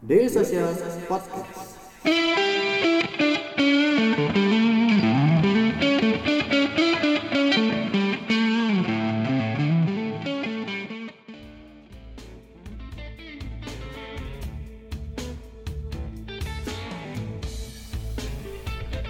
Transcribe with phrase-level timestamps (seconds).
[0.00, 0.72] Daily Social
[1.04, 1.76] Podcast.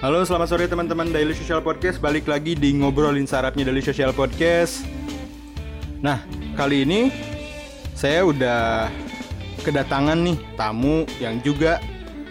[0.02, 2.02] Halo, selamat sore teman-teman Daily Social Podcast.
[2.02, 4.82] Balik lagi di ngobrolin sarapnya Daily Social Podcast.
[6.02, 6.26] Nah,
[6.58, 7.14] kali ini
[7.94, 8.90] saya udah
[9.60, 11.78] kedatangan nih tamu yang juga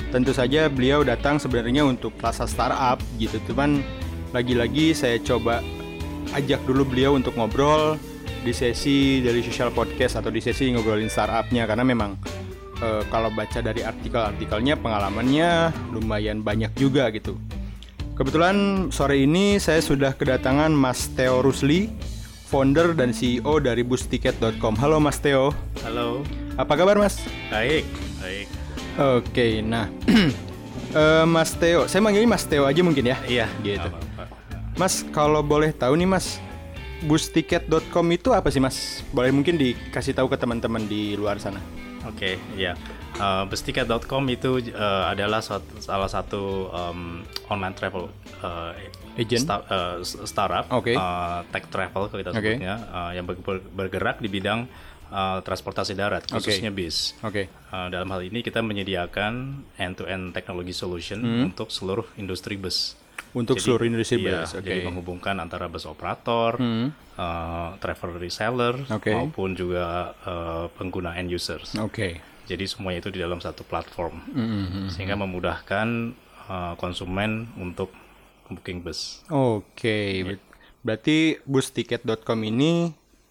[0.10, 3.38] tentu saja beliau datang sebenarnya untuk Plaza Startup gitu.
[3.50, 3.86] Cuman
[4.34, 5.62] lagi-lagi saya coba
[6.34, 7.98] ajak dulu beliau untuk ngobrol
[8.42, 12.18] di sesi Daily Social Podcast atau di sesi ngobrolin startupnya karena memang
[12.82, 17.38] eh, kalau baca dari artikel-artikelnya pengalamannya lumayan banyak juga gitu.
[18.20, 21.88] Kebetulan sore ini saya sudah kedatangan Mas Theo Rusli,
[22.52, 24.76] founder dan CEO dari busticket.com.
[24.76, 25.56] Halo Mas Theo,
[25.88, 26.28] Halo,
[26.60, 27.24] apa kabar Mas?
[27.48, 27.88] baik,
[28.20, 28.48] baik.
[29.00, 29.88] Oke, nah
[30.94, 33.18] eh, Mas Theo, saya manggilnya Mas Theo aja mungkin ya.
[33.24, 33.80] Iya, Gitu.
[33.80, 34.24] nggak apa-apa.
[34.76, 36.40] Mas, kalau boleh tahu nih Mas,
[37.02, 39.04] busticket.com itu apa sih Mas?
[39.10, 41.64] Boleh mungkin dikasih tahu ke teman-teman di luar sana.
[42.04, 42.76] Oke, iya.
[43.16, 48.08] Uh, Besticket.com itu uh, adalah suat- salah satu um, online travel
[48.40, 48.72] uh,
[49.16, 49.44] Agent?
[49.44, 50.96] sta- uh, startup, Oke.
[50.96, 54.64] uh, tech travel kalau kita sebutnya, uh, yang ber- ber- bergerak di bidang
[55.12, 57.14] uh, transportasi darat, khususnya bis.
[57.22, 57.50] Oke.
[57.70, 62.96] Uh, dalam hal ini kita menyediakan end-to-end technology solution untuk seluruh industri bus.
[63.30, 63.46] Hmm.
[63.46, 64.66] Untuk seluruh industri iya, bus, oke.
[64.66, 69.14] Jadi menghubungkan antara bus operator, uh, travel reseller, Oke.
[69.14, 71.78] maupun juga uh, pengguna end users.
[71.78, 72.18] Oke.
[72.50, 76.18] Jadi semuanya itu di dalam satu platform, Hmm, sehingga memudahkan
[76.50, 77.94] uh, konsumen untuk
[78.50, 79.22] booking bus.
[79.30, 80.42] Oke, ber-
[80.82, 82.90] berarti busticket.com ini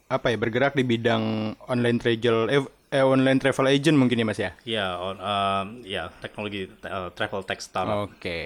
[0.09, 2.65] apa ya bergerak di bidang online travel eh,
[2.97, 4.51] eh, online travel agent mungkin ya Mas ya?
[4.65, 8.09] Ya, on, um, ya teknologi uh, travel tech startup.
[8.09, 8.41] Oke.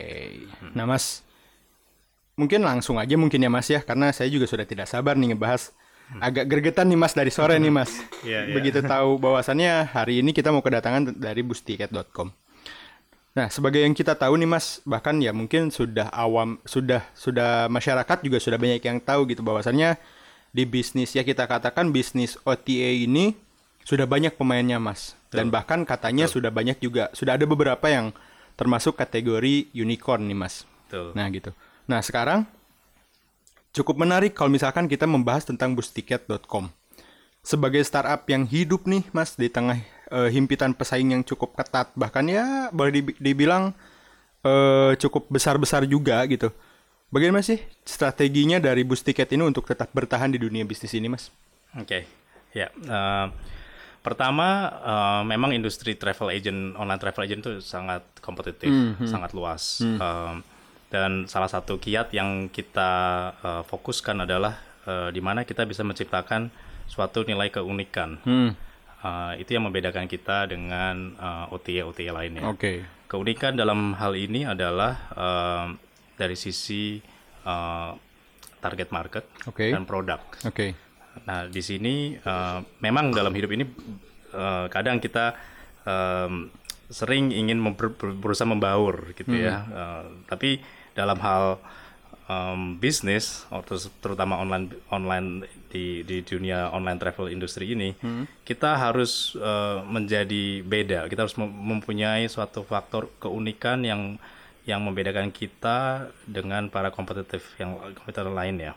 [0.74, 1.22] Nah, Mas
[2.34, 5.70] mungkin langsung aja mungkin ya Mas ya karena saya juga sudah tidak sabar nih ngebahas
[6.18, 7.92] agak gergetan nih Mas dari sore nih Mas.
[8.22, 8.54] Iya, iya.
[8.54, 12.30] Begitu tahu bahwasannya hari ini kita mau kedatangan dari busticket.com.
[13.32, 18.18] Nah, sebagai yang kita tahu nih Mas, bahkan ya mungkin sudah awam, sudah sudah masyarakat
[18.22, 19.98] juga sudah banyak yang tahu gitu bahwasannya
[20.52, 23.32] di bisnis ya kita katakan bisnis OTA ini
[23.82, 25.18] sudah banyak pemainnya Mas.
[25.32, 28.12] Dan bahkan katanya sudah banyak juga, sudah ada beberapa yang
[28.54, 30.68] termasuk kategori unicorn nih Mas.
[30.86, 31.16] Betul.
[31.16, 31.50] Nah, gitu.
[31.88, 32.44] Nah, sekarang
[33.72, 36.68] cukup menarik kalau misalkan kita membahas tentang busticket.com.
[37.40, 39.80] Sebagai startup yang hidup nih, Mas, di tengah
[40.12, 43.72] eh, himpitan pesaing yang cukup ketat, bahkan ya boleh dibi- dibilang
[44.44, 46.52] eh, cukup besar-besar juga gitu.
[47.12, 51.28] Bagaimana sih strateginya dari Busticket ini untuk tetap bertahan di dunia bisnis ini, Mas?
[51.76, 52.08] Oke,
[52.56, 52.72] ya.
[52.72, 53.26] eh,
[54.00, 58.72] pertama, eh, memang industri travel agent, online travel agent itu sangat kompetitif,
[59.04, 59.84] sangat luas.
[59.84, 60.34] Eh,
[60.88, 62.90] dan salah satu kiat yang kita
[63.44, 64.56] eh, fokuskan adalah
[64.88, 66.48] eh, di mana kita bisa menciptakan
[66.88, 68.24] suatu nilai keunikan.
[68.24, 72.48] Eh, itu yang membedakan kita dengan eh, OTA-OTA lainnya.
[72.48, 72.88] Oke.
[73.04, 75.91] Keunikan dalam hal ini adalah eh,
[76.22, 77.02] dari sisi
[77.42, 77.92] eh,
[78.62, 79.74] target market Oke.
[79.74, 80.22] dan produk.
[80.46, 80.78] Oke.
[81.26, 83.66] Nah, di sini eh, memang dalam hidup ini
[84.30, 85.34] eh, kadang kita
[85.82, 86.46] em,
[86.86, 89.66] sering ingin memper- ber- berusaha membaur gitu ya.
[89.66, 90.62] Eh, tapi
[90.94, 91.58] dalam hal
[92.30, 93.44] em, bisnis,
[93.98, 95.28] terutama online online
[95.72, 97.92] di di dunia online travel industri ini,
[98.46, 101.10] kita harus eh, menjadi beda.
[101.10, 104.16] Kita harus mem- mempunyai suatu faktor keunikan yang
[104.62, 108.72] yang membedakan kita dengan para kompetitif yang kompetitor lain ya.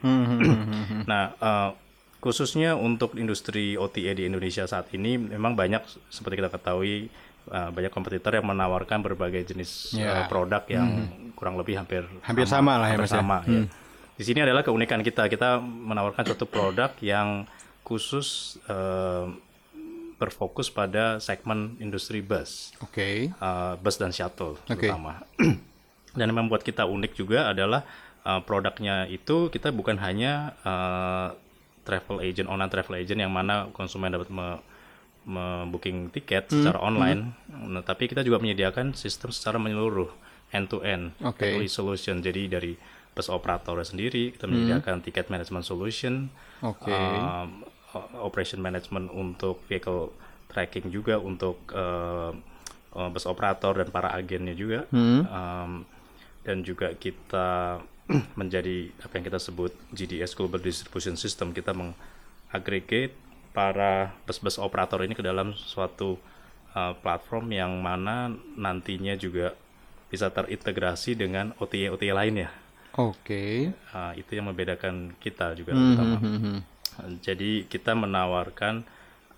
[1.05, 1.69] Nah, eh,
[2.17, 7.05] khususnya untuk industri OTA di Indonesia saat ini memang banyak seperti kita ketahui
[7.45, 10.21] eh, banyak kompetitor yang menawarkan berbagai jenis Ya.
[10.21, 10.89] eh, produk yang
[11.33, 13.13] kurang lebih hampir Hampir sama lah ya, hampir ya.
[13.13, 13.61] sama, ya.
[14.15, 15.27] Di sini adalah keunikan kita.
[15.27, 17.45] Kita menawarkan suatu produk yang
[17.85, 19.27] khusus eh,
[20.15, 23.35] berfokus pada segmen industri bus Oke.
[23.35, 24.87] uh, bus dan shuttle Oke.
[24.87, 25.19] terutama.
[26.15, 27.83] Dan yang membuat kita unik juga adalah
[28.23, 31.35] uh, produknya itu kita bukan hanya uh,
[31.85, 34.63] travel agent online travel agent yang mana konsumen dapat me-
[35.25, 40.13] me-booking tiket Hmm, secara online, Nah, tapi kita juga menyediakan sistem secara menyeluruh
[40.53, 41.65] end to end Oke.
[41.65, 42.21] solution.
[42.21, 42.77] Jadi dari
[43.11, 46.29] bus operator sendiri kita menyediakan tiket management solution,
[46.61, 46.69] Hmm.
[46.69, 46.93] Oke.
[46.93, 47.65] um,
[48.21, 50.13] operation management untuk vehicle
[50.51, 52.29] tracking juga untuk uh,
[53.09, 54.85] bus operator dan para agennya juga
[55.25, 55.83] Um,
[56.45, 57.81] dan juga kita
[58.39, 63.17] menjadi apa yang kita sebut GDS Global Distribution System kita mengagregate
[63.51, 66.21] para bus-bus operator ini ke dalam suatu
[66.75, 69.57] uh, platform yang mana nantinya juga
[70.11, 72.53] bisa terintegrasi dengan OTA OTA lainnya.
[72.95, 73.73] Oke.
[73.91, 76.15] Uh, itu yang membedakan kita juga terutama.
[76.21, 76.59] hmm,
[77.19, 78.85] Jadi kita menawarkan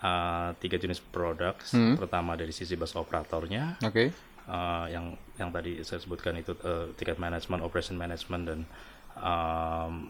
[0.02, 1.58] uh, tiga jenis produk.
[1.74, 1.98] Hmm.
[1.98, 4.14] Pertama dari sisi bus operatornya, Oke.
[4.48, 8.60] Uh, yang yang tadi saya sebutkan itu uh, tiket management, operation management dan
[9.20, 10.10] um,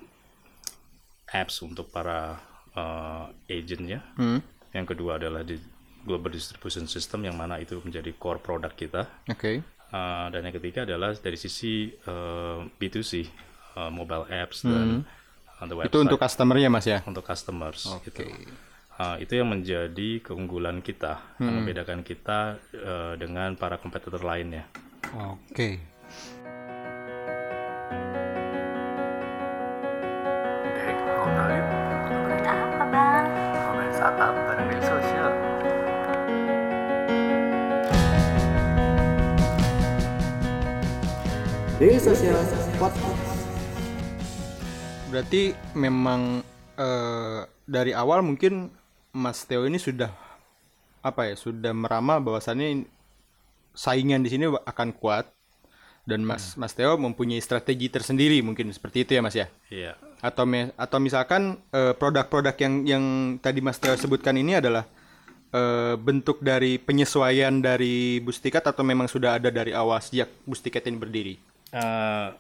[1.28, 2.40] apps untuk para
[2.78, 4.00] uh, agentnya.
[4.16, 4.40] Hmm.
[4.72, 5.60] Yang kedua adalah di
[6.08, 9.10] global distribution system yang mana itu menjadi core produk kita.
[9.28, 9.60] Oke.
[9.88, 13.28] Uh, dan yang ketiga adalah dari sisi uh, B2C,
[13.76, 15.04] uh, mobile apps dan
[15.60, 15.92] uh, the website Hmm.
[15.92, 17.00] Itu untuk customernya mas ya.
[17.04, 18.24] untuk customers gitu.
[18.98, 21.62] Uh, itu yang menjadi keunggulan kita, yang Hmm.
[21.62, 24.66] membedakan kita uh, dengan para kompetitor lainnya.
[25.14, 25.78] Oke.
[33.98, 35.30] Startup bareng media sosial.
[42.78, 43.42] Podcast.
[45.10, 46.46] Berarti memang
[46.78, 48.70] eh, dari awal mungkin
[49.24, 50.10] Mas Theo ini sudah
[51.10, 52.86] apa ya sudah meramal bahwasannya
[53.84, 55.26] saingan di sini akan kuat
[56.10, 59.48] dan Mas Mas Theo mempunyai strategi tersendiri mungkin seperti itu ya Mas ya.
[59.68, 59.94] Iya,
[60.24, 63.04] Atau me- atau misalkan eh, produk-produk yang yang
[63.44, 64.86] tadi Mas Theo sebutkan ini adalah
[65.54, 70.98] eh, bentuk dari penyesuaian dari Bustikat atau memang sudah ada dari awal sejak Bustikat ini
[71.00, 71.36] berdiri?
[71.68, 72.32] Uh,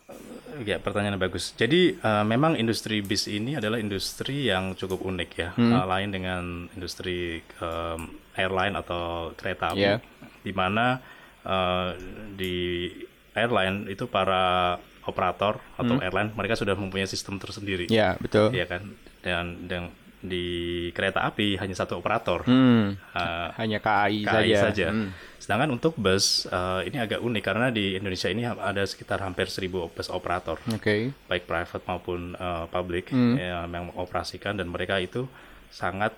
[0.63, 1.51] ya pertanyaan bagus.
[1.53, 6.43] Jadi uh, memang industri bis ini adalah industri yang cukup unik ya, Uh, lain dengan
[6.71, 9.99] industri um, airline atau kereta api, Yeah.
[10.41, 11.03] di mana
[11.43, 11.91] uh,
[12.33, 12.87] di
[13.35, 18.55] airline itu para operator atau airline mereka sudah mempunyai sistem tersendiri, Ya betul.
[18.55, 18.95] ya kan?
[19.19, 20.47] Dan dan di
[20.91, 22.47] kereta api hanya satu operator.
[22.47, 24.63] Hmm, Uh, hanya KAI, KAI saja.
[24.71, 24.87] saja.
[24.89, 25.09] Hmm.
[25.47, 29.71] Sedangkan untuk bus eh, ini agak unik karena di Indonesia ini ada sekitar hampir 1000
[29.87, 31.15] bus operator, Oke.
[31.23, 33.39] baik private maupun eh, public Hmm.
[33.39, 35.23] yang mengoperasikan dan mereka itu
[35.71, 36.11] sangat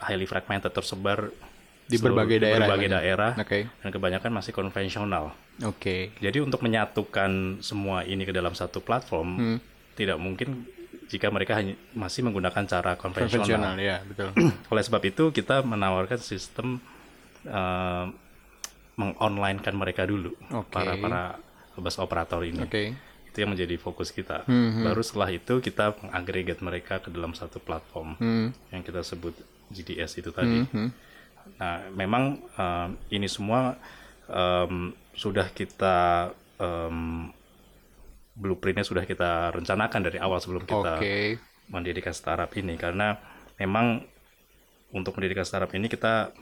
[0.00, 1.28] highly fragmented tersebar
[1.84, 3.68] Di berbagai di daerah berbagai daerah Oke.
[3.68, 5.36] dan kebanyakan masih konvensional.
[5.60, 6.16] Oke.
[6.16, 9.58] Jadi untuk menyatukan semua ini ke dalam satu platform Hmm.
[9.92, 10.64] tidak mungkin
[11.12, 14.32] jika mereka hanya masih menggunakan cara Konvensional ya, betul.
[14.72, 16.80] oleh sebab itu kita menawarkan sistem
[17.44, 18.04] eh,
[18.94, 20.68] mengonlinekan mereka dulu Oke.
[20.68, 21.22] para para
[21.74, 22.62] bus operator ini.
[22.62, 22.92] Oke.
[23.32, 24.44] Itu yang menjadi fokus kita.
[24.44, 28.48] Hmm, Baru setelah itu kita mengagregat mereka ke dalam satu platform Hmm.
[28.68, 29.32] yang kita sebut
[29.72, 30.68] GDS itu tadi.
[30.68, 30.92] Hmm.
[31.56, 33.80] Nah, memang eh, ini semua
[34.28, 36.28] em, sudah kita
[36.60, 37.32] em,
[38.32, 41.36] blueprintnya sudah kita rencanakan dari awal sebelum kita Oke.
[41.68, 43.16] mendirikan startup ini karena
[43.56, 44.04] memang
[44.92, 46.32] untuk mendirikan startup ini kita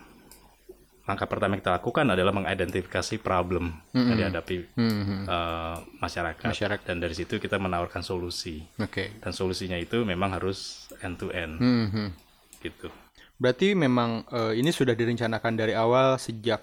[1.03, 5.25] langkah pertama yang kita lakukan adalah mengidentifikasi problem yang dihadapi Hmm.
[5.25, 6.47] eh, masyarakat.
[6.47, 6.85] Masyarakat.
[6.85, 9.11] dan dari situ kita menawarkan solusi Oke.
[9.19, 12.09] dan solusinya itu memang harus end to end Hmm.
[12.59, 12.89] gitu.
[13.37, 16.61] Berarti memang eh, ini sudah direncanakan dari awal sejak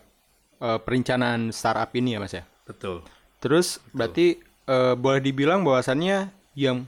[0.57, 2.45] eh, perencanaan startup ini ya, Mas ya.
[2.63, 3.01] Betul.
[3.37, 6.85] Terus berarti eh, boleh dibilang bahwasannya yang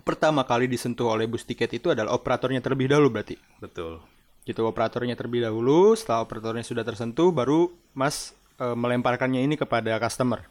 [0.00, 3.34] pertama kali disentuh oleh bus tiket itu adalah operatornya terlebih dahulu berarti.
[3.58, 3.98] Betul.
[4.46, 10.46] Gitu operatornya terlebih dahulu, setelah operatornya sudah tersentuh baru Mas eh, melemparkannya ini kepada customer.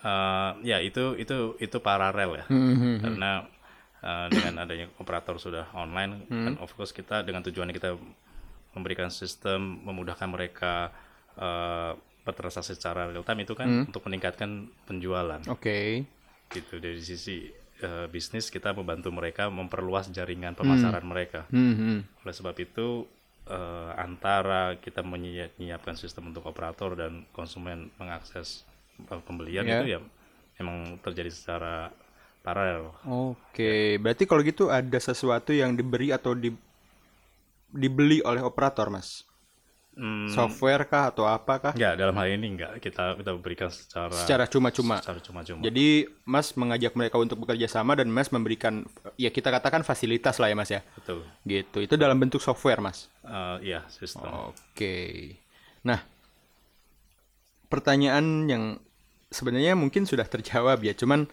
[0.00, 3.04] Eh, ya itu itu itu paralel ya Hmm.
[3.04, 3.44] karena
[4.00, 7.92] eh, dengan adanya operator sudah online dan of course kita dengan tujuan kita
[8.72, 10.88] memberikan sistem memudahkan mereka
[11.36, 11.92] eh,
[12.24, 16.08] bertransaksi secara real time itu kan untuk meningkatkan penjualan Oke.
[16.48, 17.44] gitu dari sisi
[17.80, 21.76] eh, bisnis kita membantu mereka memperluas jaringan pemasaran mereka Hmm.
[21.76, 22.24] hmm.
[22.24, 23.04] oleh sebab itu
[23.48, 28.64] eh, antara kita menyiapkan sistem untuk operator dan konsumen mengakses
[29.10, 29.80] eh, pembelian Ya.
[29.80, 30.00] itu ya
[30.60, 31.90] memang terjadi secara
[32.44, 32.92] paralel.
[33.08, 36.52] Oke, berarti kalau gitu ada sesuatu yang diberi atau di,
[37.72, 39.24] dibeli oleh operator, Mas?
[39.94, 41.70] Hmm, Software kah atau apakah?
[41.70, 44.98] enggak dalam hal ini enggak kita kita berikan secara Secara cuma-cuma.
[44.98, 45.62] secara cuma-cuma.
[45.62, 48.82] Jadi Mas mengajak mereka untuk bekerja sama dan Mas memberikan
[49.14, 50.82] ya kita katakan fasilitas lah ya Mas ya.
[50.98, 51.22] Betul.
[51.46, 51.78] Gitu.
[51.86, 53.06] Itu dalam bentuk software, Mas.
[53.22, 54.50] Eh, iya sistem.
[54.50, 55.38] Oke.
[55.86, 56.02] Nah,
[57.70, 58.64] pertanyaan yang
[59.30, 61.26] sebenarnya mungkin sudah terjawab ya, cuman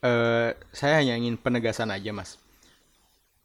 [0.00, 2.40] eh, saya hanya ingin penegasan aja, Mas.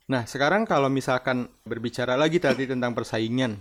[0.07, 3.59] Nah, sekarang kalau misalkan berbicara lagi tadi tentang persaingan,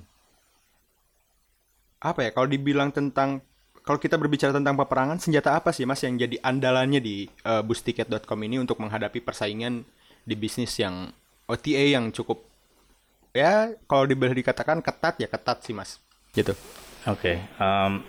[2.07, 2.31] apa ya?
[2.31, 3.43] Kalau dibilang tentang,
[3.83, 8.39] kalau kita berbicara tentang peperangan, senjata apa sih, Mas, yang jadi andalannya di eh, bustiket.com
[8.47, 9.83] ini untuk menghadapi persaingan
[10.27, 11.11] di bisnis yang
[11.47, 12.43] OTA yang cukup
[13.37, 16.01] ya kalau diboleh dikatakan ketat ya ketat sih mas
[16.33, 16.57] gitu
[17.07, 17.39] Oke.
[17.61, 18.03] um,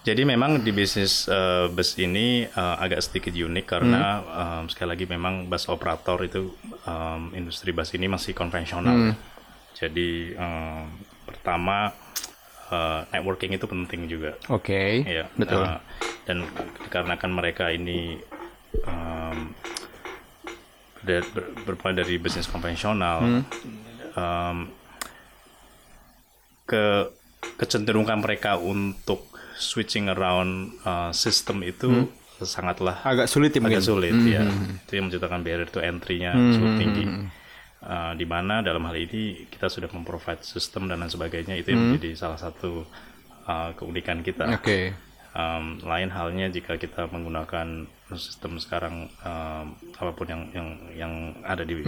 [0.00, 5.04] jadi memang di bisnis uh, bus ini uh, agak sedikit unik karena um, sekali lagi
[5.04, 6.56] memang bus operator itu
[6.88, 9.12] um, industri bus ini masih konvensional.
[9.76, 10.88] Jadi um,
[11.28, 11.92] pertama
[12.70, 14.38] uh, networking itu penting juga.
[14.48, 15.04] Oke.
[15.04, 15.60] Ya, Betul.
[15.62, 15.78] uh,
[16.24, 16.46] dan
[16.88, 18.16] karena kan mereka ini
[18.86, 19.52] um,
[21.04, 21.24] ber,
[21.94, 23.44] dari bisnis konvensional,
[24.14, 24.56] um,
[26.64, 27.10] ke
[27.58, 29.26] kecenderungan mereka untuk
[29.58, 32.08] switching around uh, sistem itu
[32.40, 33.80] sangatlah Agak sulit ya mungkin.
[33.80, 34.40] agak sulit ya.
[34.86, 37.04] Itu yang menciptakan barrier to entry-nya cukup tinggi.
[37.80, 41.96] Uh, di mana dalam hal ini kita sudah memprovide sistem dan lain sebagainya itu yang
[41.96, 42.84] menjadi salah satu
[43.48, 44.52] uh, keunikan kita.
[44.52, 44.92] Oke.
[45.32, 51.64] Um, lain halnya jika kita menggunakan sistem sekarang um, apa pun yang yang yang ada
[51.64, 51.80] di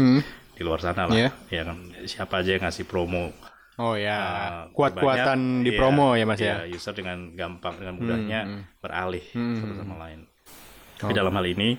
[0.53, 1.31] di luar sana lah, Iya.
[1.53, 1.77] ya kan
[2.09, 3.29] siapa aja yang ngasih promo
[3.77, 6.65] Oh ya, uh, kuat-kuatan di iya, promo ya Mas ya.
[6.65, 8.41] iya, user dengan gampang dengan mudahnya
[8.81, 10.25] beralih Hmm, satu sama lain.
[10.25, 11.05] Oh.
[11.05, 11.77] Tapi dalam hal ini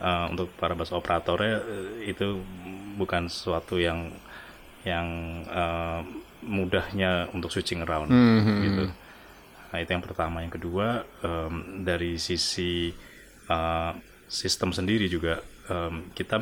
[0.00, 2.40] uh, untuk para bus operatornya uh, itu
[2.98, 4.10] bukan sesuatu yang
[4.86, 5.06] yang
[5.50, 6.00] uh,
[6.42, 8.84] mudahnya untuk switching around Hmm, gitu.
[9.68, 10.40] Nah itu yang pertama.
[10.46, 12.94] Yang kedua em, dari sisi
[13.50, 13.92] uh,
[14.30, 16.38] sistem sendiri juga em, kita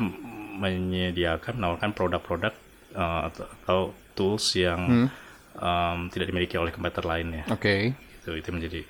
[0.57, 2.53] menyediakan menawarkan produk-produk
[2.93, 3.79] uh, atau, atau
[4.13, 5.09] tools yang
[5.57, 7.43] em, tidak dimiliki oleh kompetitor lainnya.
[7.49, 7.97] Oke.
[8.21, 8.81] Itu itu menjadi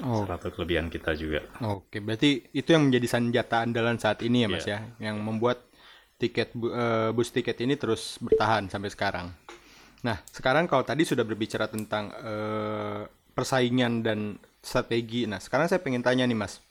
[0.00, 0.24] Oh.
[0.24, 1.44] salah satu kelebihan kita juga.
[1.62, 4.78] Oke, berarti itu yang menjadi senjata andalan saat ini ya Mas Iya.
[4.96, 5.68] ya, yang membuat
[6.16, 9.28] tiket eh, bus tiket ini terus bertahan sampai sekarang.
[10.02, 14.18] Nah, sekarang kalau tadi sudah berbicara tentang eh, persaingan dan
[14.58, 15.26] strategi.
[15.26, 16.62] Nah, sekarang saya pengen tanya nih Mas.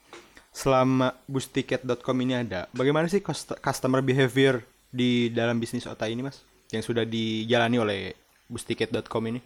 [0.52, 6.44] Selama bustiket.com ini ada, bagaimana sih cust- customer behavior di dalam bisnis OTA ini Mas?
[6.70, 8.00] Yang sudah dijalani oleh
[8.46, 9.40] bustiket.com ini?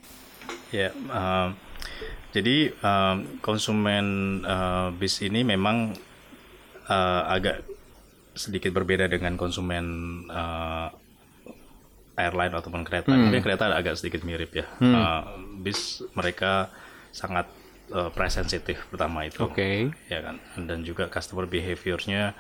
[0.70, 1.50] Ya, em,
[2.36, 4.06] jadi em, konsumen
[4.44, 5.96] eh, bis ini memang
[6.92, 7.64] eh, agak
[8.36, 9.86] sedikit berbeda dengan konsumen
[10.28, 10.88] eh,
[12.20, 13.12] airline ataupun kereta.
[13.12, 14.68] Mungkin kereta agak sedikit mirip ya.
[14.84, 15.24] Eh,
[15.64, 16.68] bis mereka
[17.16, 17.48] sangat
[17.96, 19.96] eh, price sensitif pertama itu Oke.
[20.12, 20.36] ya kan
[20.68, 22.36] dan juga customer behaviornya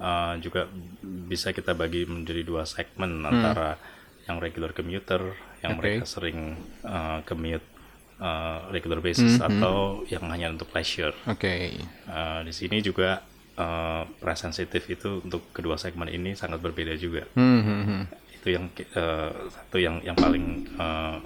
[0.00, 0.66] uh, juga
[1.02, 3.76] bisa kita bagi menjadi dua segmen antara
[4.24, 5.80] yang regular commuter yang Oke.
[6.00, 7.73] mereka sering uh, commute
[8.20, 11.78] uh, regular basis atau yang hanya untuk leisure Oke.
[12.06, 13.22] Uh, di sini juga
[13.58, 18.02] uh, price sensitif itu untuk kedua segmen ini sangat berbeda juga Hmm, hmm, hmm.
[18.40, 18.64] itu yang
[18.98, 21.18] uh, satu yang yang paling uh,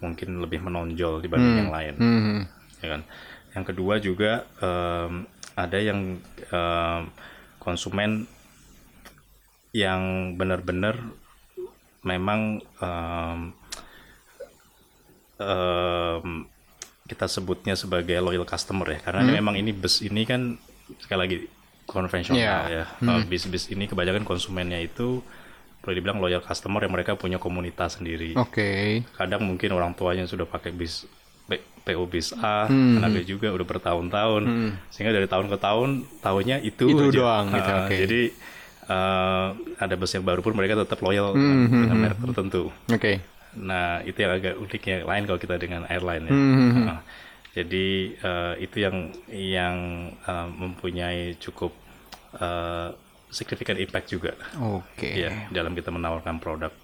[0.00, 2.42] mungkin lebih menonjol dibanding yang lain Hmm, hmm.
[2.80, 3.02] ya kan.
[3.50, 4.32] Yang kedua juga
[4.62, 5.26] em,
[5.58, 7.02] ada yang em,
[7.58, 8.24] konsumen
[9.74, 10.96] yang benar-benar
[12.06, 13.40] memang em,
[15.40, 16.46] em,
[17.08, 20.60] kita sebutnya sebagai loyal customer ya karena memang ini bus ini kan
[21.00, 21.36] sekali lagi
[21.88, 22.84] konvensional Iya.
[22.84, 25.24] ya Eh, bis-bis ini kebanyakan konsumennya itu
[25.80, 29.02] boleh dibilang loyal customer yang mereka punya komunitas sendiri Oke.
[29.16, 31.08] kadang mungkin orang tuanya sudah pakai bis
[31.80, 33.00] PO bis A, Hmm.
[33.00, 34.42] anaknya juga udah bertahun-tahun,
[34.92, 35.88] sehingga dari tahun ke tahun
[36.20, 37.18] tahunnya itu, Itu aja.
[37.24, 37.96] doang gitu, Ah, oke.
[37.96, 38.20] Jadi
[38.86, 39.48] eh,
[39.80, 42.68] ada bus yang baru pun mereka tetap loyal Hmm, dengan, dengan merek tertentu.
[42.92, 43.18] Oke.
[43.58, 46.34] Nah itu yang agak uniknya lain kalau kita dengan airline ya.
[46.34, 47.00] Hmm, Ah,
[47.50, 48.96] jadi eh, itu yang
[49.30, 49.76] yang
[50.14, 51.74] eh, mempunyai cukup
[52.38, 52.88] eh,
[53.30, 55.14] significant impact juga Oke.
[55.14, 56.74] ya dalam kita menawarkan produk.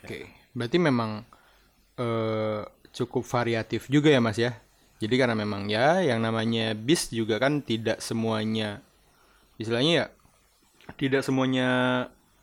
[0.00, 1.24] Oke, berarti memang
[1.96, 2.60] eh,
[2.92, 4.56] cukup variatif juga ya Mas ya.
[5.00, 8.84] Jadi karena memang ya yang namanya bis juga kan tidak semuanya
[9.56, 10.06] istilahnya ya
[11.00, 11.68] tidak semuanya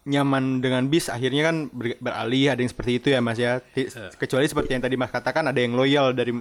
[0.08, 3.60] nyaman dengan bis akhirnya kan ber- beralih ada yang seperti itu ya Mas ya.
[3.60, 6.32] Ti- Kecuali seperti yang tadi Mas katakan ada yang loyal dari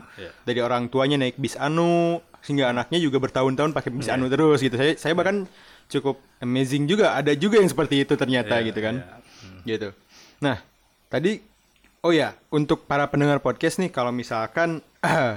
[0.43, 4.79] dari orang tuanya naik bis anu sehingga anaknya juga bertahun-tahun pakai bis anu terus gitu.
[4.79, 5.51] Saya saya bahkan
[5.87, 9.03] cukup amazing juga ada juga yang seperti itu ternyata gitu kan.
[9.63, 9.89] Gitu.
[10.39, 10.63] Nah,
[11.07, 11.43] tadi
[12.01, 15.35] oh ya, untuk para pendengar podcast nih kalau misalkan eh,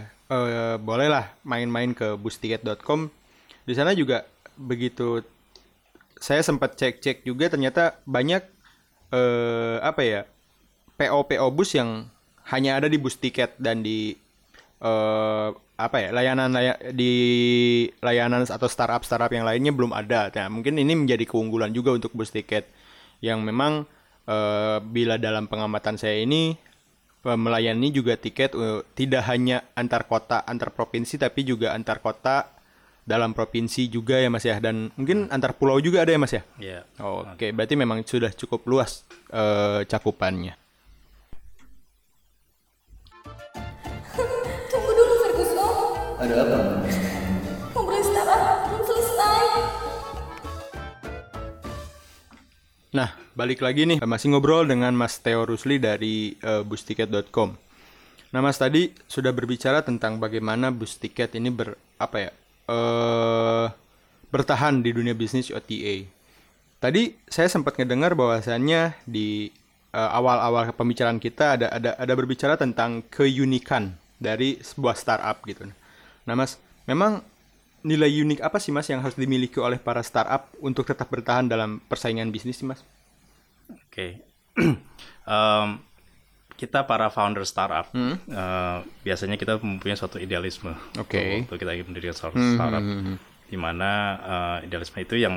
[0.78, 3.10] bolehlah main-main ke bustiket.com.
[3.66, 5.26] Di sana juga begitu
[6.20, 8.44] saya sempat cek-cek juga ternyata banyak
[9.16, 10.22] eh apa ya?
[11.00, 12.12] PO PO bus yang
[12.52, 14.14] hanya ada di bus tiket dan di
[14.84, 15.50] eh
[15.80, 17.14] apa ya layanan laya- di
[18.04, 20.28] layanan atau startup startup yang lainnya belum ada.
[20.28, 22.68] Nah mungkin ini menjadi keunggulan juga untuk bus tiket
[23.24, 23.88] yang memang
[24.28, 26.60] eh, bila dalam pengamatan saya ini
[27.24, 32.59] eh, melayani juga tiket eh, tidak hanya antar kota antar provinsi tapi juga antar kota
[33.10, 36.46] dalam provinsi juga ya mas ya dan mungkin antar pulau juga ada ya mas ya.
[36.62, 36.86] Ya.
[37.02, 39.02] Oke, berarti memang sudah cukup luas
[39.34, 40.54] eh, cakupannya.
[46.20, 46.60] Ada apa?
[47.72, 49.46] Ngobrol startup belum selesai.
[52.92, 57.56] Nah, balik lagi nih, masih ngobrol dengan Mas Theo Rusli dari uh, bustiket.com.
[58.36, 62.32] Nah, Mas tadi sudah berbicara tentang bagaimana bus tiket ini ber apa ya?
[62.70, 63.68] Eh
[64.30, 66.06] bertahan di dunia bisnis OTA.
[66.80, 69.50] Tadi saya sempat ngedengar bahwasannya di
[69.92, 75.66] eh, awal-awal pembicaraan kita ada ada ada berbicara tentang keunikan dari sebuah startup gitu.
[76.28, 77.26] Nah, Mas, memang
[77.82, 81.80] nilai unik apa sih Mas yang harus dimiliki oleh para startup untuk tetap bertahan dalam
[81.88, 82.84] persaingan bisnis sih Mas?
[83.72, 84.20] Oke.
[85.30, 85.70] Em,
[86.60, 88.20] kita para founder startup Hmm.
[88.22, 91.42] eh, biasanya kita mempunyai suatu idealisme Oke.
[91.42, 93.18] untuk kita ingin mendirikan suatu Hmm, startup hmm, hmm.
[93.48, 95.36] di mana eh, idealisme itu yang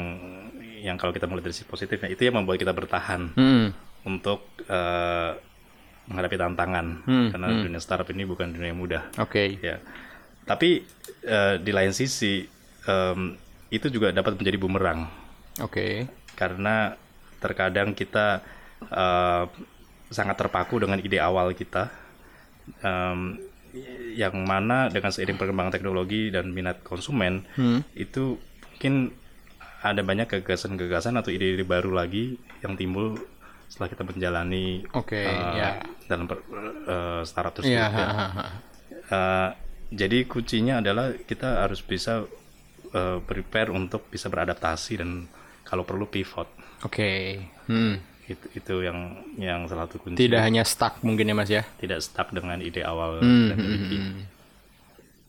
[0.82, 3.70] yang kalau kita melihat dari sisi positifnya itu yang membuat kita bertahan Hmm.
[4.02, 5.32] untuk eh,
[6.02, 9.56] menghadapi tantangan Hmm, karena dunia startup ini bukan dunia yang mudah Oke.
[9.56, 9.78] ya
[10.42, 10.82] tapi
[11.22, 12.42] eh, di lain sisi
[12.82, 13.38] em,
[13.70, 15.06] itu juga dapat menjadi bumerang
[15.62, 16.10] Oke.
[16.34, 16.98] karena
[17.38, 18.42] terkadang kita
[18.82, 19.44] eh,
[20.12, 21.88] sangat terpaku dengan ide awal kita
[22.78, 23.42] Em,
[24.14, 27.82] yang mana dengan seiring perkembangan teknologi dan minat konsumen Hmm.
[27.92, 28.38] itu
[28.70, 29.10] mungkin
[29.80, 33.18] ada banyak gagasan-gagasan atau ide-ide baru lagi yang timbul
[33.66, 35.82] setelah kita menjalani Oke, eh, ya.
[36.06, 36.46] dalam per-
[36.86, 37.88] eh, startup tersebut Iya.
[37.90, 38.06] ya.
[39.10, 39.48] Eh,
[39.90, 42.22] jadi kuncinya adalah kita harus bisa
[42.92, 45.26] eh, prepare untuk bisa beradaptasi dan
[45.64, 46.46] kalau perlu pivot.
[46.82, 47.40] Oke.
[47.66, 47.96] Hmm.
[48.22, 48.98] Itu itu yang
[49.34, 50.18] yang salah satu kunci.
[50.18, 51.62] Tidak hanya stuck mungkin ya Mas ya.
[51.82, 53.98] tidak stuck dengan ide awal Hmm, kita miliki.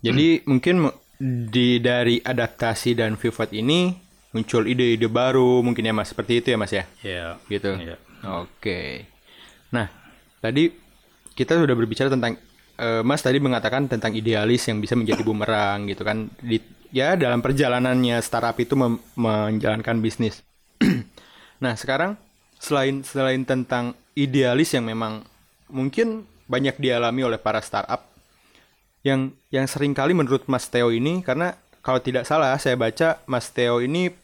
[0.04, 3.96] Jadi mungkin me- di dari adaptasi dan pivot ini
[4.34, 6.84] muncul ide-ide baru mungkin ya Mas seperti itu ya Mas ya.
[7.02, 7.40] Ya.
[7.48, 7.72] Gitu.
[7.80, 7.96] ya.
[8.44, 9.08] Oke.
[9.72, 9.88] Nah,
[10.42, 10.74] tadi
[11.34, 12.36] kita sudah berbicara tentang
[12.76, 16.60] eh, Mas tadi mengatakan tentang idealis yang bisa menjadi bumerang gitu kan di
[16.94, 18.76] ya dalam perjalanannya startup itu
[19.18, 20.44] menjalankan bisnis.
[21.64, 22.18] nah, sekarang
[22.64, 25.28] selain selain tentang idealis yang memang
[25.68, 28.08] mungkin banyak dialami oleh para startup
[29.04, 33.52] yang yang sering kali menurut Mas Theo ini karena kalau tidak salah saya baca Mas
[33.52, 34.16] Theo ini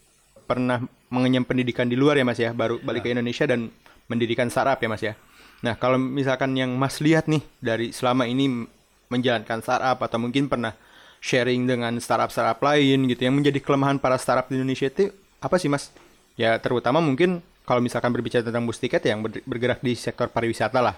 [0.47, 0.79] pernah
[1.11, 3.67] mengenyam pendidikan di luar ya Mas ya baru balik ke Indonesia dan
[4.07, 5.13] mendirikan startup ya Mas ya.
[5.59, 8.63] Nah kalau misalkan yang Mas lihat nih dari selama ini
[9.11, 10.71] menjalankan startup atau mungkin pernah
[11.19, 15.11] sharing dengan startup-startup lain gitu yang menjadi kelemahan para startup di Indonesia itu
[15.43, 15.91] apa sih Mas?
[16.39, 20.81] Ya terutama mungkin kalau misalkan berbicara tentang bus tiket yang ber- bergerak di sektor pariwisata
[20.81, 20.97] lah.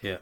[0.00, 0.16] Ya.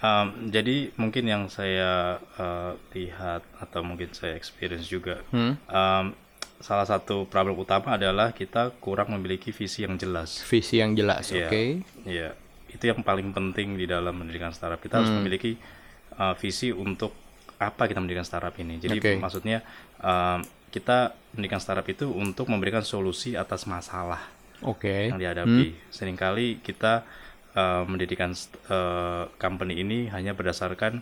[0.00, 5.60] Um, jadi mungkin yang saya uh, lihat atau mungkin saya experience juga, Hmm.
[5.68, 6.16] um,
[6.56, 10.40] salah satu problem utama adalah kita kurang memiliki visi yang jelas.
[10.48, 11.52] Visi yang jelas, Iya.
[11.52, 11.62] oke?
[12.08, 12.28] Iya,
[12.72, 14.80] itu yang paling penting di dalam mendirikan startup.
[14.80, 15.20] Kita harus Hmm.
[15.20, 15.60] memiliki
[16.16, 17.12] uh, visi untuk
[17.60, 18.80] apa kita mendirikan startup ini.
[18.80, 19.12] Jadi Oke.
[19.20, 19.60] maksudnya
[20.00, 20.40] um,
[20.72, 25.12] kita mendirikan startup itu untuk memberikan solusi atas masalah Oke.
[25.12, 25.76] yang dihadapi.
[25.88, 27.04] Seringkali kita
[27.56, 28.36] uh, mendirikan
[28.68, 31.00] uh, company ini hanya berdasarkan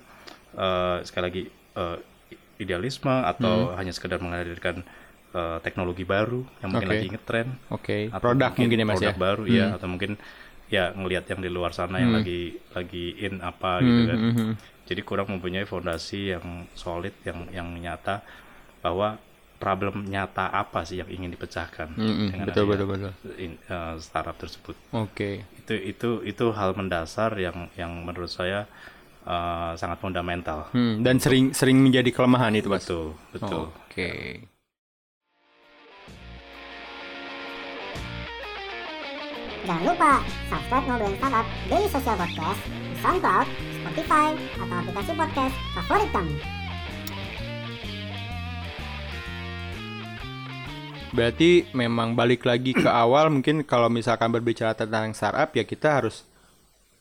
[0.54, 1.42] uh, sekali lagi
[1.76, 1.98] uh,
[2.58, 4.82] idealisme atau hanya sekedar menghadirkan
[5.32, 6.94] uh, teknologi baru yang mungkin Oke.
[6.98, 9.20] lagi ngetren Oke, atau produk mungkin ya Mas produk ya.
[9.20, 10.12] baru ya atau mungkin
[10.68, 14.52] ya ngelihat yang di luar sana yang lagi lagi in apa gitu kan hmm, hmm.
[14.84, 18.20] jadi kurang mempunyai fondasi yang solid yang yang nyata
[18.84, 19.16] bahwa
[19.58, 23.12] problem nyata apa sih yang ingin dipecahkan Hmm, hmm, dengan betul, betul, betul.
[23.36, 25.42] in- eh, startup tersebut Oke.
[25.58, 28.70] itu itu itu hal mendasar yang yang menurut saya
[29.24, 32.82] eh, sangat fundamental Hmm, dan sering sering menjadi kelemahan itu, Mas.
[32.82, 34.10] betul betul Oke.
[39.60, 40.12] Jangan lupa
[40.48, 46.34] subscribe Ngobrolin Startup Daily Social Podcast di SoundCloud, Spotify, atau aplikasi podcast favorit kamu.
[51.18, 56.22] Berarti memang balik lagi ke awal mungkin kalau misalkan berbicara tentang startup ya kita harus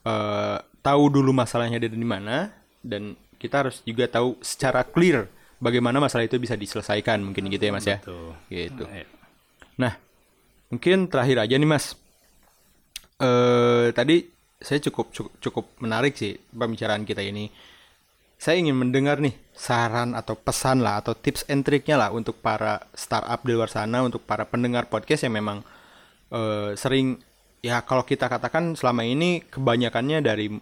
[0.04, 2.50] eh, tahu dulu masalahnya dari mana
[2.82, 5.30] dan kita harus juga tahu secara clear
[5.62, 7.98] bagaimana masalah itu bisa diselesaikan mungkin gitu ya Mas ya.
[8.02, 8.84] betul Gitu.
[8.90, 9.06] Eh,
[9.78, 9.94] Nah,
[10.74, 11.94] mungkin terakhir aja nih Mas.
[13.22, 14.26] Eh tadi
[14.58, 17.50] saya cukup cukup, cukup menarik sih pembicaraan kita ini.
[18.38, 22.86] Saya ingin mendengar nih saran atau pesan lah atau tips and triknya lah untuk para
[22.94, 25.66] startup di luar sana, untuk para pendengar podcast yang memang
[26.30, 27.18] eh, sering
[27.66, 30.54] ya kalau kita katakan selama ini kebanyakannya dari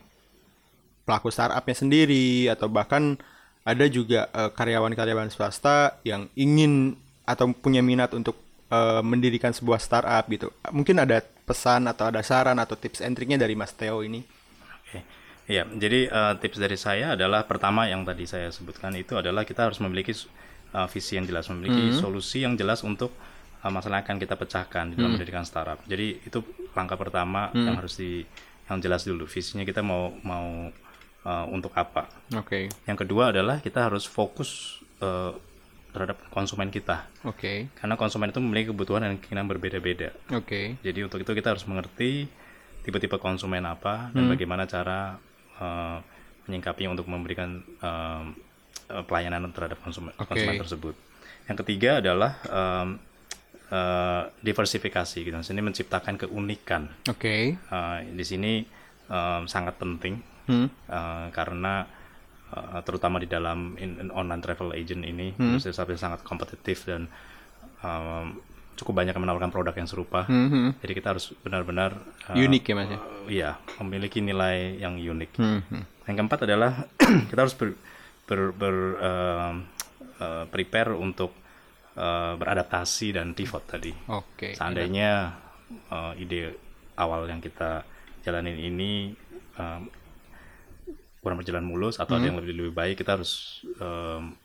[1.04, 3.20] pelaku startupnya sendiri atau bahkan
[3.68, 6.96] ada juga eh, karyawan-karyawan swasta yang ingin
[7.28, 8.40] atau punya minat untuk
[8.72, 10.48] eh, mendirikan sebuah startup gitu.
[10.72, 14.24] Mungkin ada pesan atau ada saran atau tips and triknya dari Mas Theo ini.
[15.46, 19.70] Iya, jadi eh, tips dari saya adalah pertama yang tadi saya sebutkan itu adalah kita
[19.70, 20.14] harus memiliki
[20.74, 23.14] eh, visi yang jelas, memiliki solusi yang jelas untuk
[23.62, 25.86] eh, masalah yang akan kita pecahkan di dalam pendidikan startup.
[25.86, 26.42] Jadi itu
[26.74, 28.26] langkah pertama yang harus di
[28.66, 30.74] yang jelas dulu visinya kita mau mau
[31.22, 32.10] eh, untuk apa.
[32.34, 32.74] Oke.
[32.90, 35.32] Yang kedua adalah kita harus fokus eh,
[35.96, 37.72] terhadap konsumen kita, Oke.
[37.80, 40.12] karena konsumen itu memiliki kebutuhan dan keinginan berbeda-beda.
[40.36, 40.76] Oke.
[40.84, 42.28] Jadi untuk itu kita harus mengerti
[42.84, 45.16] tipe-tipe konsumen apa dan bagaimana cara
[45.56, 45.98] eh,
[46.46, 48.24] menyingkapinya untuk memberikan eh,
[49.02, 50.30] pelayanan terhadap konsumen, Oke.
[50.30, 50.96] konsumen tersebut.
[51.46, 52.90] Yang ketiga adalah em,
[53.68, 55.34] eh, diversifikasi gitu.
[55.34, 56.90] Di sini menciptakan keunikan.
[57.10, 57.58] Oke.
[57.58, 58.62] Eh, di sini
[59.06, 60.70] em, sangat penting Hmm.
[60.70, 61.90] eh, karena
[62.48, 65.58] eh, terutama di dalam in- in online travel agent ini Hmm.
[65.58, 67.10] industri sangat kompetitif dan
[67.82, 68.38] em,
[68.76, 70.28] cukup banyak yang menawarkan produk yang serupa.
[70.28, 70.70] Hmm, hmm.
[70.84, 71.96] Jadi kita harus benar-benar
[72.32, 73.00] uh, Unik ya, Mas, ya?
[73.00, 75.32] uh, iya, memiliki nilai yang unik.
[75.40, 75.84] Hmm, hmm.
[76.06, 76.72] Yang keempat adalah
[77.32, 77.74] kita harus ber,
[78.28, 79.56] ber, ber- um,
[80.20, 81.32] uh, prepare untuk
[81.98, 83.92] uh, beradaptasi dan pivot tadi.
[84.12, 84.54] Oke.
[84.54, 85.34] Seandainya
[85.92, 86.56] uh, ide
[87.00, 87.84] awal yang kita
[88.24, 89.14] jalanin ini
[89.60, 89.88] um,
[91.20, 94.45] kurang berjalan mulus atau ada yang lebih lebih baik, kita harus um, uh, uh,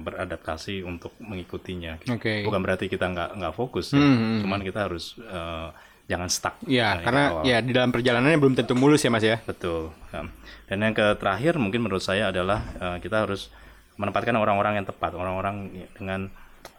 [0.00, 2.00] beradaptasi untuk mengikutinya.
[2.08, 2.42] Oke.
[2.44, 4.00] Bukan berarti kita nggak nggak fokus, ya.
[4.00, 5.68] Hmm, hmm, cuman kita harus uh,
[6.08, 6.56] jangan stuck.
[6.64, 7.42] Ya, dari karena awal.
[7.46, 9.38] ya di dalam perjalanannya belum tentu mulus ya, Mas ya.
[9.44, 9.92] Betul.
[10.10, 10.26] Ya.
[10.66, 13.50] Dan yang ke terakhir mungkin menurut saya adalah eh, kita harus
[13.94, 16.30] menempatkan orang-orang yang tepat, orang-orang dengan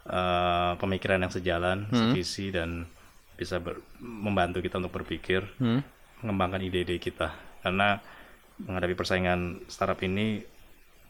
[0.08, 2.88] eh, pemikiran yang sejalan, sevisi dan
[3.39, 5.80] bisa ber- membantu kita untuk berpikir, Hmm.
[6.24, 7.32] mengembangkan ide-ide kita.
[7.63, 8.00] Karena
[8.62, 10.44] menghadapi persaingan startup ini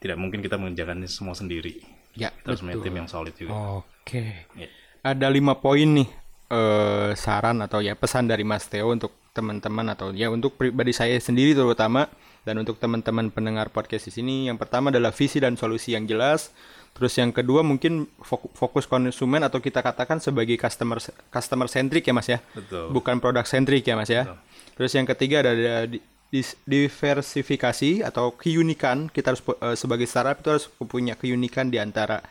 [0.02, 1.78] tidak mungkin kita mengerjakan ini semua sendiri.
[2.18, 3.54] Ya, Kita harus punya tim yang solid juga.
[3.80, 4.50] Oke.
[4.58, 4.68] Ya.
[5.06, 6.10] Ada lima poin nih
[6.50, 11.16] eh, saran atau ya pesan dari Mas Theo untuk teman-teman atau ya untuk pribadi saya
[11.16, 12.12] sendiri terutama
[12.44, 14.36] dan untuk teman-teman pendengar podcast di sini.
[14.50, 16.52] Yang pertama adalah visi dan solusi yang jelas.
[16.92, 21.00] Terus yang kedua mungkin fok- fokus konsumen atau kita katakan sebagai customer
[21.32, 22.44] customer centric ya Mas ya.
[22.52, 22.92] Betul.
[22.92, 24.36] Bukan produk centric ya Mas ya.
[24.76, 25.88] Terus yang ketiga ada
[26.66, 29.12] diversifikasi atau keunikan.
[29.12, 32.24] Kita harus eh, sebagai startup itu harus punya keunikan di antara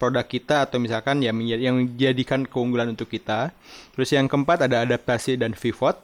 [0.00, 3.54] produk kita atau misalkan ya yang menjadikan keunggulan untuk kita.
[3.94, 5.94] Terus yang keempat ada adaptasi dan pivot.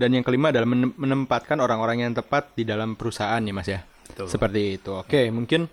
[0.00, 3.84] Dan yang kelima adalah menem- menempatkan orang-orang yang tepat di dalam perusahaan ya Mas ya.
[4.08, 4.32] Betul.
[4.32, 4.96] Seperti itu.
[4.96, 5.68] Oke, mungkin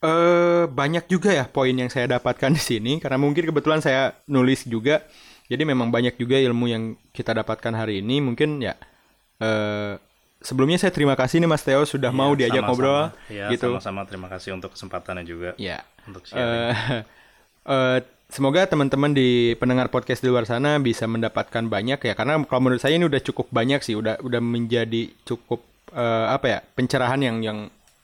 [0.00, 4.64] eh banyak juga ya poin yang saya dapatkan di sini karena mungkin kebetulan saya nulis
[4.64, 5.04] juga.
[5.52, 8.24] Jadi memang banyak juga ilmu yang kita dapatkan hari ini.
[8.24, 8.72] Mungkin ya
[9.44, 10.00] eh
[10.40, 12.72] sebelumnya saya terima kasih nih Mas Theo sudah mau Iya, diajak sama-sama.
[12.72, 13.68] ngobrol Ya, gitu.
[13.70, 15.84] sama-sama terima kasih untuk kesempatannya juga Ya.
[16.04, 16.42] untuk sharing.
[16.42, 16.74] Eh,
[17.72, 17.98] eh,
[18.28, 22.80] semoga teman-teman di pendengar podcast di luar sana bisa mendapatkan banyak ya karena kalau menurut
[22.80, 27.38] saya ini udah cukup banyak sih udah udah menjadi cukup eh, apa ya pencerahan yang
[27.40, 27.58] yang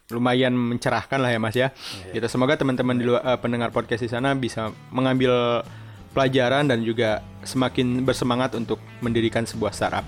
[0.06, 1.74] lumayan mencerahkan lah ya Mas ya.
[2.08, 5.64] Gitu semoga teman-teman di luar eh, pendengar podcast di sana bisa mengambil
[6.10, 10.06] pelajaran dan juga semakin bersemangat untuk mendirikan sebuah startup.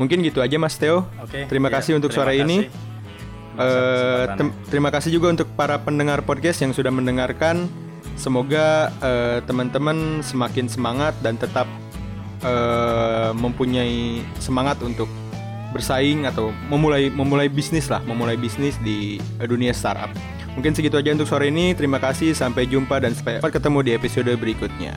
[0.00, 1.04] Mungkin gitu aja Mas Theo.
[1.20, 2.64] Oke, Terima ya, kasih untuk terima ini.
[2.64, 2.88] kasih.
[3.52, 4.36] Eh, Kesempatannya.
[4.40, 7.68] tem- terima kasih juga untuk para pendengar podcast yang sudah mendengarkan.
[8.16, 11.68] Semoga eh, teman-teman semakin semangat dan tetap
[12.40, 15.08] eh, mempunyai semangat untuk
[15.70, 20.08] bersaing atau memulai memulai bisnis lah, memulai bisnis di dunia startup.
[20.56, 21.76] Mungkin segitu aja untuk sore ini.
[21.78, 24.96] Terima kasih, sampai jumpa dan sampai ketemu di episode berikutnya.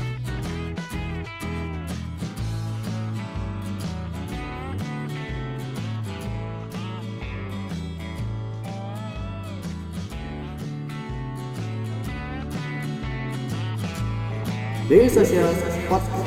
[14.91, 15.55] Daily Social
[15.87, 16.20] Podcast.